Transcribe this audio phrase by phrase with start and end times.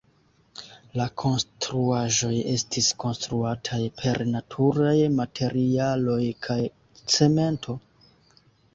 [0.99, 6.61] La konstruaĵoj estis konstruataj per naturaj materialoj kaj
[7.19, 7.83] cemento.